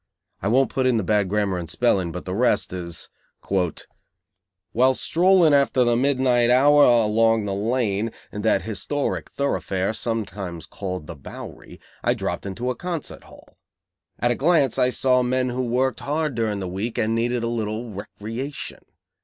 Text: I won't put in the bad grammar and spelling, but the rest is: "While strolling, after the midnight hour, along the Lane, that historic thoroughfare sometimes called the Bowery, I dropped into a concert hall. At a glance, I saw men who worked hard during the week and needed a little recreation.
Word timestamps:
I 0.41 0.47
won't 0.47 0.71
put 0.71 0.87
in 0.87 0.97
the 0.97 1.03
bad 1.03 1.29
grammar 1.29 1.59
and 1.59 1.69
spelling, 1.69 2.11
but 2.11 2.25
the 2.25 2.33
rest 2.33 2.73
is: 2.73 3.11
"While 4.71 4.95
strolling, 4.95 5.53
after 5.53 5.83
the 5.83 5.95
midnight 5.95 6.49
hour, 6.49 6.81
along 6.83 7.45
the 7.45 7.53
Lane, 7.53 8.09
that 8.31 8.63
historic 8.63 9.29
thoroughfare 9.29 9.93
sometimes 9.93 10.65
called 10.65 11.05
the 11.05 11.15
Bowery, 11.15 11.79
I 12.03 12.15
dropped 12.15 12.47
into 12.47 12.71
a 12.71 12.75
concert 12.75 13.25
hall. 13.25 13.59
At 14.17 14.31
a 14.31 14.35
glance, 14.35 14.79
I 14.79 14.89
saw 14.89 15.21
men 15.21 15.49
who 15.49 15.63
worked 15.67 15.99
hard 15.99 16.33
during 16.33 16.61
the 16.61 16.67
week 16.67 16.97
and 16.97 17.13
needed 17.13 17.43
a 17.43 17.47
little 17.47 17.91
recreation. 17.91 18.83